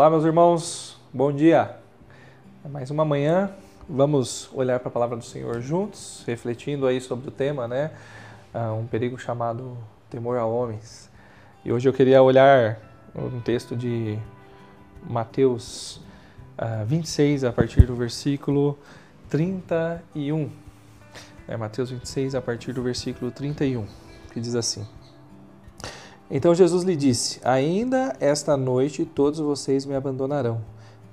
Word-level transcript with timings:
Olá, 0.00 0.08
meus 0.08 0.24
irmãos, 0.24 0.96
bom 1.12 1.30
dia. 1.30 1.76
É 2.64 2.68
mais 2.70 2.90
uma 2.90 3.04
manhã, 3.04 3.50
vamos 3.86 4.48
olhar 4.54 4.80
para 4.80 4.88
a 4.88 4.90
palavra 4.90 5.14
do 5.14 5.22
Senhor 5.22 5.60
juntos, 5.60 6.24
refletindo 6.26 6.86
aí 6.86 7.02
sobre 7.02 7.28
o 7.28 7.30
tema, 7.30 7.68
né? 7.68 7.90
Ah, 8.54 8.72
um 8.72 8.86
perigo 8.86 9.18
chamado 9.18 9.76
temor 10.08 10.38
a 10.38 10.46
homens. 10.46 11.10
E 11.62 11.70
hoje 11.70 11.86
eu 11.86 11.92
queria 11.92 12.22
olhar 12.22 12.80
um 13.14 13.40
texto 13.40 13.76
de 13.76 14.18
Mateus 15.02 16.00
26, 16.86 17.44
ah, 17.44 17.50
a 17.50 17.52
partir 17.52 17.84
do 17.84 17.94
versículo 17.94 18.78
31. 19.28 20.50
É 21.46 21.58
Mateus 21.58 21.90
26, 21.90 22.34
a 22.34 22.40
partir 22.40 22.72
do 22.72 22.82
versículo 22.82 23.30
31, 23.30 23.86
que 24.32 24.40
diz 24.40 24.54
assim. 24.54 24.86
Então 26.30 26.54
Jesus 26.54 26.84
lhe 26.84 26.94
disse: 26.94 27.40
Ainda 27.42 28.14
esta 28.20 28.56
noite 28.56 29.04
todos 29.04 29.40
vocês 29.40 29.84
me 29.84 29.94
abandonarão, 29.94 30.60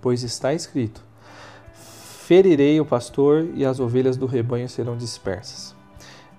pois 0.00 0.22
está 0.22 0.52
escrito: 0.52 1.02
Ferirei 1.72 2.78
o 2.80 2.84
pastor 2.84 3.48
e 3.54 3.64
as 3.64 3.80
ovelhas 3.80 4.16
do 4.16 4.26
rebanho 4.26 4.68
serão 4.68 4.96
dispersas. 4.96 5.74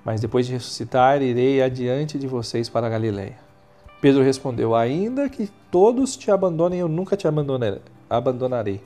Mas 0.06 0.22
depois 0.22 0.46
de 0.46 0.54
ressuscitar, 0.54 1.22
irei 1.22 1.62
adiante 1.62 2.20
de 2.20 2.28
vocês 2.28 2.70
para 2.70 2.88
a 2.88 2.90
Galiléia. 2.90 3.38
Pedro 4.00 4.24
respondeu: 4.24 4.76
Ainda 4.76 5.28
que 5.28 5.50
todos 5.72 6.16
te 6.16 6.30
abandonem, 6.30 6.80
eu 6.80 6.88
nunca 6.88 7.18
te 7.18 7.28
abandonarei. 8.10 8.82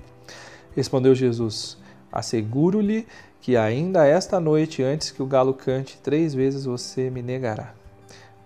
Respondeu 0.73 1.13
Jesus: 1.13 1.77
Asseguro-lhe 2.11 3.05
que 3.41 3.57
ainda 3.57 4.05
esta 4.05 4.39
noite, 4.39 4.81
antes 4.81 5.11
que 5.11 5.21
o 5.21 5.25
galo 5.25 5.53
cante, 5.53 5.97
três 6.01 6.33
vezes 6.33 6.63
você 6.63 7.09
me 7.09 7.21
negará. 7.21 7.73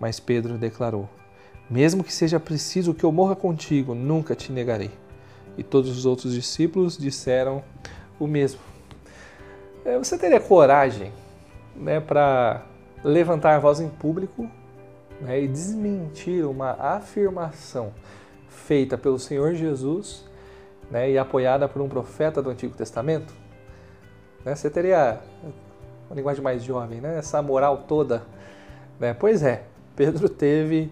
Mas 0.00 0.18
Pedro 0.18 0.58
declarou: 0.58 1.08
mesmo 1.68 2.04
que 2.04 2.12
seja 2.12 2.38
preciso 2.38 2.94
que 2.94 3.04
eu 3.04 3.10
morra 3.10 3.34
contigo, 3.34 3.94
nunca 3.94 4.34
te 4.34 4.52
negarei. 4.52 4.90
E 5.58 5.62
todos 5.62 5.90
os 5.96 6.06
outros 6.06 6.32
discípulos 6.32 6.96
disseram 6.96 7.62
o 8.18 8.26
mesmo. 8.26 8.60
É, 9.84 9.98
você 9.98 10.18
teria 10.18 10.40
coragem 10.40 11.12
né, 11.74 12.00
para 12.00 12.64
levantar 13.04 13.56
a 13.56 13.58
voz 13.58 13.80
em 13.80 13.88
público 13.88 14.48
né, 15.20 15.40
e 15.40 15.48
desmentir 15.48 16.44
uma 16.44 16.72
afirmação 16.72 17.92
feita 18.48 18.98
pelo 18.98 19.18
Senhor 19.18 19.54
Jesus 19.54 20.24
né, 20.90 21.10
e 21.10 21.18
apoiada 21.18 21.68
por 21.68 21.80
um 21.82 21.88
profeta 21.88 22.42
do 22.42 22.50
Antigo 22.50 22.76
Testamento? 22.76 23.32
Né, 24.44 24.54
você 24.54 24.70
teria 24.70 25.20
uma 26.08 26.16
linguagem 26.16 26.42
mais 26.42 26.62
jovem, 26.62 27.00
né, 27.00 27.18
essa 27.18 27.40
moral 27.42 27.84
toda? 27.88 28.22
Né? 28.98 29.14
Pois 29.14 29.42
é, 29.42 29.64
Pedro 29.94 30.28
teve 30.28 30.90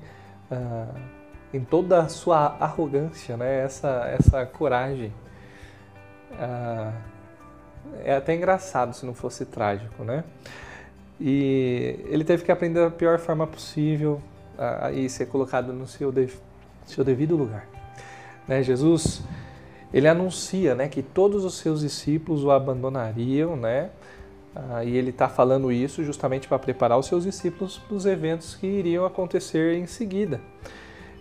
uh, 0.54 0.94
em 1.52 1.64
toda 1.64 2.00
a 2.00 2.08
sua 2.08 2.56
arrogância, 2.60 3.36
né? 3.36 3.64
essa, 3.64 4.06
essa 4.18 4.46
coragem. 4.46 5.12
Uh, 6.32 6.92
é 8.04 8.16
até 8.16 8.34
engraçado 8.34 8.94
se 8.94 9.04
não 9.06 9.14
fosse 9.14 9.44
trágico, 9.44 10.02
né? 10.02 10.24
E 11.20 12.00
ele 12.06 12.24
teve 12.24 12.44
que 12.44 12.50
aprender 12.50 12.80
da 12.80 12.90
pior 12.90 13.18
forma 13.18 13.46
possível 13.46 14.20
uh, 14.58 14.92
e 14.92 15.08
ser 15.08 15.26
colocado 15.26 15.72
no 15.72 15.86
seu, 15.86 16.10
de, 16.10 16.28
seu 16.86 17.04
devido 17.04 17.36
lugar. 17.36 17.68
Né? 18.48 18.62
Jesus, 18.62 19.22
ele 19.92 20.08
anuncia 20.08 20.74
né, 20.74 20.88
que 20.88 21.02
todos 21.02 21.44
os 21.44 21.54
seus 21.54 21.80
discípulos 21.80 22.42
o 22.44 22.50
abandonariam, 22.50 23.56
né? 23.56 23.90
Ah, 24.54 24.84
e 24.84 24.96
ele 24.96 25.10
está 25.10 25.28
falando 25.28 25.72
isso 25.72 26.04
justamente 26.04 26.46
para 26.46 26.58
preparar 26.58 26.96
os 26.96 27.06
seus 27.06 27.24
discípulos 27.24 27.78
para 27.78 27.96
os 27.96 28.06
eventos 28.06 28.54
que 28.54 28.66
iriam 28.66 29.04
acontecer 29.04 29.74
em 29.74 29.86
seguida. 29.86 30.40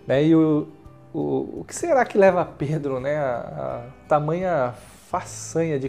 Né? 0.06 0.24
E 0.24 0.36
o, 0.36 0.68
o, 1.12 1.60
o 1.60 1.64
que 1.66 1.74
será 1.74 2.04
que 2.04 2.16
leva 2.16 2.44
Pedro 2.44 3.00
né, 3.00 3.16
a, 3.16 3.82
a 4.06 4.08
tamanha 4.08 4.74
façanha 5.08 5.78
de 5.78 5.88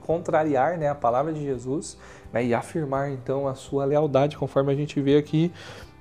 contrariar 0.00 0.78
né, 0.78 0.88
a 0.88 0.94
palavra 0.94 1.32
de 1.32 1.42
Jesus 1.42 1.98
né, 2.32 2.44
e 2.44 2.54
afirmar 2.54 3.10
então 3.10 3.46
a 3.46 3.54
sua 3.54 3.84
lealdade, 3.84 4.36
conforme 4.36 4.72
a 4.72 4.76
gente 4.76 5.00
vê 5.00 5.16
aqui 5.16 5.52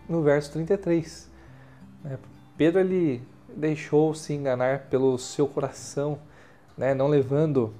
no 0.07 0.22
verso 0.22 0.53
33. 0.53 1.29
Né? 2.03 2.17
Pedro 2.57 2.79
ele 2.79 3.22
deixou 3.56 4.13
se 4.13 4.34
enganar 4.34 4.88
pelo 4.90 5.17
seu 5.17 5.47
coração, 5.47 6.17
né, 6.78 6.94
não 6.94 7.07
levando 7.07 7.73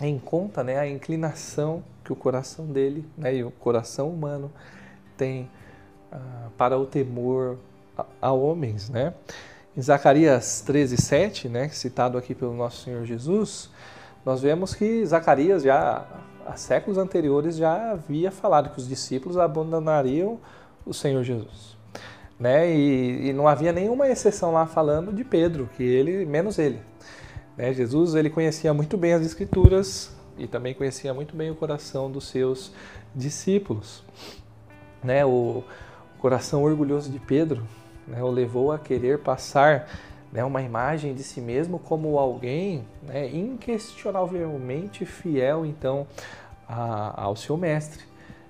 em 0.00 0.18
conta 0.18 0.64
né, 0.64 0.78
a 0.78 0.88
inclinação 0.88 1.82
que 2.04 2.12
o 2.12 2.16
coração 2.16 2.66
dele 2.66 3.04
né, 3.16 3.34
e 3.34 3.42
o 3.42 3.50
coração 3.50 4.10
humano 4.10 4.52
tem 5.16 5.50
uh, 6.12 6.50
para 6.56 6.78
o 6.78 6.84
temor 6.84 7.56
a, 7.96 8.04
a, 8.20 8.32
homens. 8.32 8.90
Né? 8.90 9.14
Em 9.76 9.80
Zacarias 9.80 10.60
13, 10.60 10.96
7, 10.96 11.48
né, 11.48 11.68
citado 11.70 12.18
aqui 12.18 12.34
pelo 12.34 12.54
nosso 12.54 12.84
Senhor 12.84 13.04
Jesus, 13.04 13.70
nós 14.24 14.42
vemos 14.42 14.74
que 14.74 15.04
Zacarias 15.04 15.62
já 15.62 16.06
há 16.46 16.56
séculos 16.56 16.98
anteriores 16.98 17.56
já 17.56 17.92
havia 17.92 18.30
falado 18.30 18.70
que 18.70 18.78
os 18.78 18.86
discípulos 18.86 19.38
abandonariam 19.38 20.38
o 20.84 20.92
Senhor 20.92 21.24
Jesus. 21.24 21.74
Né? 22.38 22.74
E, 22.74 23.28
e 23.28 23.32
não 23.32 23.48
havia 23.48 23.72
nenhuma 23.72 24.08
exceção 24.08 24.52
lá 24.52 24.66
falando 24.66 25.12
de 25.12 25.24
Pedro, 25.24 25.68
que 25.76 25.82
ele, 25.82 26.26
menos 26.26 26.58
ele. 26.58 26.80
Né? 27.56 27.72
Jesus 27.72 28.14
ele 28.14 28.28
conhecia 28.28 28.74
muito 28.74 28.96
bem 28.96 29.14
as 29.14 29.24
Escrituras 29.24 30.13
e 30.38 30.46
também 30.46 30.74
conhecia 30.74 31.12
muito 31.14 31.36
bem 31.36 31.50
o 31.50 31.54
coração 31.54 32.10
dos 32.10 32.28
seus 32.28 32.72
discípulos. 33.14 34.02
Né? 35.02 35.24
O, 35.24 35.64
coração 36.24 36.62
orgulhoso 36.62 37.10
de 37.10 37.18
Pedro 37.18 37.62
né, 38.08 38.22
o 38.22 38.30
levou 38.30 38.72
a 38.72 38.78
querer 38.78 39.18
passar 39.18 39.86
né, 40.32 40.42
uma 40.42 40.62
imagem 40.62 41.12
de 41.12 41.22
si 41.22 41.38
mesmo 41.38 41.78
como 41.78 42.18
alguém 42.18 42.82
né, 43.02 43.28
inquestionavelmente 43.28 45.04
fiel 45.04 45.66
então 45.66 46.06
a, 46.66 47.24
ao 47.24 47.36
seu 47.36 47.58
mestre. 47.58 48.04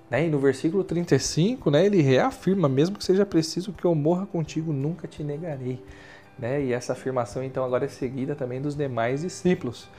Né? 0.09 0.25
E 0.25 0.29
no 0.29 0.39
versículo 0.39 0.85
35, 0.85 1.69
né, 1.69 1.85
ele 1.85 2.01
reafirma: 2.01 2.69
mesmo 2.69 2.97
que 2.97 3.03
seja 3.03 3.25
preciso 3.25 3.73
que 3.73 3.83
eu 3.83 3.93
morra 3.93 4.25
contigo, 4.25 4.71
nunca 4.71 5.05
te 5.05 5.21
negarei. 5.21 5.83
Né? 6.39 6.63
E 6.63 6.71
essa 6.71 6.93
afirmação 6.93 7.43
então 7.43 7.65
agora 7.65 7.83
é 7.83 7.89
seguida 7.89 8.35
também 8.35 8.61
dos 8.61 8.73
demais 8.73 9.19
discípulos. 9.19 9.89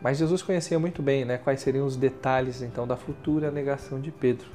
Mas 0.00 0.18
Jesus 0.18 0.42
conhecia 0.42 0.78
muito 0.78 1.02
bem 1.02 1.24
né, 1.24 1.36
quais 1.36 1.60
seriam 1.60 1.86
os 1.86 1.96
detalhes 1.96 2.62
então 2.62 2.86
da 2.86 2.96
futura 2.96 3.50
negação 3.50 4.00
de 4.00 4.10
Pedro, 4.10 4.46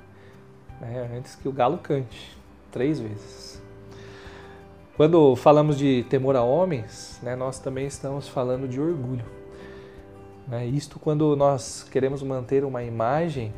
né, 0.82 1.10
antes 1.16 1.36
que 1.36 1.48
o 1.48 1.52
galo 1.52 1.78
cante 1.78 2.36
três 2.72 3.00
vezes. 3.00 3.62
Quando 4.98 5.36
falamos 5.36 5.78
de 5.78 6.06
temor 6.10 6.36
a 6.36 6.42
homens, 6.42 7.20
né, 7.22 7.36
nós 7.36 7.60
também 7.60 7.86
estamos 7.86 8.28
falando 8.28 8.68
de 8.68 8.80
orgulho. 8.80 9.26
Né? 10.48 10.66
Isto 10.66 10.98
quando 11.00 11.36
nós 11.36 11.86
queremos 11.92 12.24
manter 12.24 12.64
uma 12.64 12.82
imagem 12.84 13.54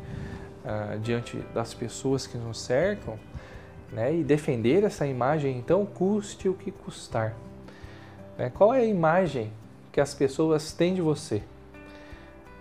ah, 0.64 0.98
diante 1.00 1.36
das 1.54 1.72
pessoas 1.72 2.26
que 2.26 2.36
nos 2.36 2.60
cercam 2.60 3.18
né, 3.92 4.14
e 4.14 4.24
defender 4.24 4.84
essa 4.84 5.06
imagem, 5.06 5.56
então 5.56 5.86
custe 5.86 6.48
o 6.48 6.54
que 6.54 6.70
custar. 6.70 7.34
Né? 8.36 8.50
Qual 8.50 8.74
é 8.74 8.80
a 8.80 8.84
imagem 8.84 9.52
que 9.92 10.00
as 10.00 10.12
pessoas 10.12 10.72
têm 10.72 10.92
de 10.92 11.00
você? 11.00 11.42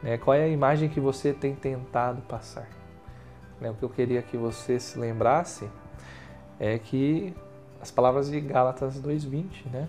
Né? 0.01 0.17
Qual 0.17 0.35
é 0.35 0.43
a 0.43 0.47
imagem 0.47 0.89
que 0.89 0.99
você 0.99 1.33
tem 1.33 1.55
tentado 1.55 2.21
passar? 2.23 2.67
Né? 3.59 3.69
O 3.69 3.73
que 3.73 3.83
eu 3.83 3.89
queria 3.89 4.21
que 4.21 4.37
você 4.37 4.79
se 4.79 4.97
lembrasse 4.97 5.67
é 6.59 6.77
que 6.77 7.33
as 7.81 7.91
palavras 7.91 8.29
de 8.29 8.39
Gálatas 8.39 8.99
2:20, 8.99 9.69
né? 9.71 9.87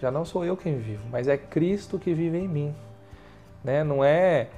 Já 0.00 0.10
não 0.10 0.24
sou 0.24 0.44
eu 0.44 0.56
quem 0.56 0.78
vivo, 0.78 1.04
mas 1.10 1.28
é 1.28 1.36
Cristo 1.36 1.98
que 1.98 2.14
vive 2.14 2.38
em 2.38 2.48
mim. 2.48 2.74
Né? 3.62 3.84
Não 3.84 4.02
é 4.02 4.48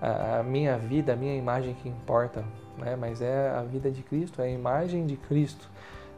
a 0.00 0.42
minha 0.42 0.78
vida, 0.78 1.12
a 1.12 1.16
minha 1.16 1.36
imagem 1.36 1.74
que 1.74 1.88
importa, 1.88 2.44
né? 2.78 2.96
mas 2.96 3.20
é 3.20 3.50
a 3.50 3.62
vida 3.62 3.90
de 3.90 4.02
Cristo, 4.02 4.40
é 4.40 4.46
a 4.46 4.48
imagem 4.48 5.04
de 5.06 5.16
Cristo. 5.16 5.68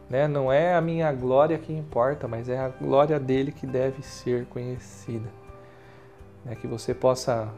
Né? 0.09 0.27
Não 0.27 0.51
é 0.51 0.73
a 0.73 0.81
minha 0.81 1.11
glória 1.11 1.57
que 1.57 1.73
importa, 1.73 2.27
mas 2.27 2.47
é 2.47 2.57
a 2.57 2.69
glória 2.69 3.19
dele 3.19 3.51
que 3.51 3.67
deve 3.67 4.01
ser 4.01 4.45
conhecida. 4.45 5.29
Né? 6.45 6.55
Que 6.55 6.65
você 6.65 6.93
possa 6.93 7.49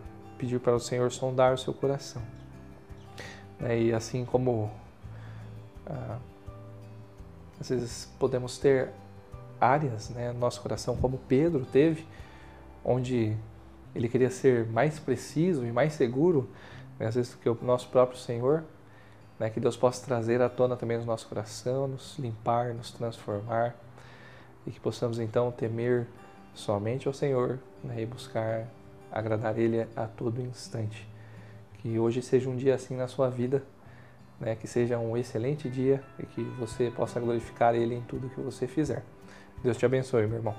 pedir 0.42 0.60
para 0.60 0.76
o 0.76 0.80
Senhor 0.80 1.12
sondar 1.12 1.54
o 1.54 1.58
seu 1.58 1.72
coração. 1.72 2.22
Né? 3.60 3.80
E 3.80 3.94
assim 3.94 4.26
como 4.26 4.72
ah, 5.86 6.18
às 7.60 7.70
vezes 7.70 8.12
podemos 8.18 8.58
ter 8.58 8.90
áreas 9.60 10.10
né, 10.10 10.32
no 10.32 10.40
nosso 10.40 10.60
coração, 10.60 10.98
como 10.98 11.20
Pedro 11.28 11.64
teve, 11.64 12.08
onde 12.84 13.38
ele 13.94 14.10
queria 14.10 14.32
ser 14.32 14.66
mais 14.66 14.98
preciso 14.98 15.64
e 15.64 15.72
mais 15.72 15.94
seguro, 15.94 16.50
né, 16.98 17.06
às 17.06 17.14
vezes, 17.14 17.34
do 17.34 17.38
que 17.38 17.48
o 17.48 17.56
nosso 17.62 17.88
próprio 17.90 18.18
Senhor. 18.18 18.64
Né, 19.38 19.50
que 19.50 19.60
Deus 19.60 19.78
possa 19.78 20.04
trazer 20.06 20.42
à 20.42 20.50
tona 20.50 20.76
também 20.76 20.98
no 20.98 21.06
nosso 21.06 21.28
coração, 21.28 21.88
nos 21.88 22.18
limpar, 22.18 22.74
nos 22.74 22.92
transformar 22.92 23.76
e 24.66 24.72
que 24.72 24.80
possamos 24.80 25.20
então 25.20 25.52
temer 25.52 26.08
somente 26.54 27.08
ao 27.08 27.14
Senhor 27.14 27.60
né, 27.84 28.02
e 28.02 28.06
buscar 28.06 28.68
agradar 29.12 29.58
Ele 29.58 29.88
a 29.96 30.06
todo 30.06 30.42
instante. 30.42 31.08
Que 31.76 32.00
hoje 32.00 32.22
seja 32.22 32.50
um 32.50 32.56
dia 32.56 32.76
assim 32.76 32.96
na 32.96 33.08
sua 33.08 33.30
vida, 33.30 33.64
né, 34.40 34.56
que 34.56 34.68
seja 34.68 34.98
um 34.98 35.18
excelente 35.18 35.70
dia 35.70 36.02
e 36.20 36.26
que 36.26 36.42
você 36.60 36.92
possa 36.92 37.20
glorificar 37.20 37.76
Ele 37.76 37.96
em 37.96 38.02
tudo 38.02 38.30
que 38.30 38.42
você 38.42 38.68
fizer. 38.68 39.04
Deus 39.64 39.78
te 39.78 39.86
abençoe, 39.86 40.26
meu 40.28 40.38
irmão. 40.38 40.56